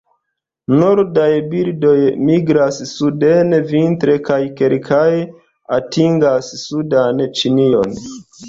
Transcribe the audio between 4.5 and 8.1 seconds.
kelkaj atingas sudan Ĉinion.